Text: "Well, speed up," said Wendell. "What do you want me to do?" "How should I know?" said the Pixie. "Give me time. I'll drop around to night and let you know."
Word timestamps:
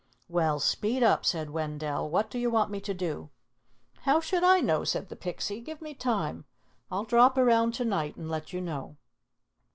"Well, 0.27 0.59
speed 0.59 1.03
up," 1.03 1.27
said 1.27 1.51
Wendell. 1.51 2.09
"What 2.09 2.31
do 2.31 2.39
you 2.39 2.49
want 2.49 2.71
me 2.71 2.81
to 2.81 2.93
do?" 2.95 3.29
"How 3.99 4.19
should 4.19 4.43
I 4.43 4.59
know?" 4.59 4.83
said 4.83 5.09
the 5.09 5.15
Pixie. 5.15 5.61
"Give 5.61 5.79
me 5.79 5.93
time. 5.93 6.45
I'll 6.89 7.03
drop 7.05 7.37
around 7.37 7.75
to 7.75 7.85
night 7.85 8.15
and 8.15 8.27
let 8.27 8.51
you 8.51 8.61
know." 8.61 8.97